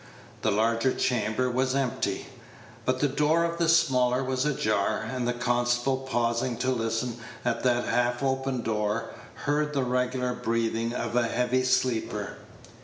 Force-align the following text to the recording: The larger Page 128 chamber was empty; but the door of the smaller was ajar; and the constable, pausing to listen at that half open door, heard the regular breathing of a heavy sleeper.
The 0.41 0.49
larger 0.49 0.93
Page 0.93 1.11
128 1.11 1.25
chamber 1.27 1.51
was 1.51 1.75
empty; 1.75 2.25
but 2.85 3.01
the 3.01 3.07
door 3.07 3.43
of 3.43 3.59
the 3.59 3.69
smaller 3.69 4.23
was 4.23 4.45
ajar; 4.47 5.03
and 5.07 5.27
the 5.27 5.33
constable, 5.33 5.97
pausing 6.09 6.57
to 6.57 6.71
listen 6.71 7.17
at 7.45 7.61
that 7.61 7.85
half 7.85 8.23
open 8.23 8.63
door, 8.63 9.11
heard 9.45 9.73
the 9.73 9.83
regular 9.83 10.33
breathing 10.33 10.91
of 10.93 11.15
a 11.15 11.27
heavy 11.27 11.61
sleeper. 11.63 12.37